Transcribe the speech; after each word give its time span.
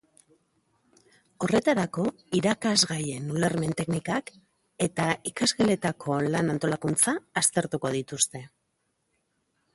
Horretarako, 1.47 2.05
irakasgaien 2.39 3.29
ulermen 3.35 3.77
teknikak 3.83 4.33
eta 4.87 5.07
ikasgeletako 5.33 6.19
lan 6.37 6.51
antolakuntza 6.57 7.17
aztertuko 7.45 7.95
ditzte. 7.99 8.45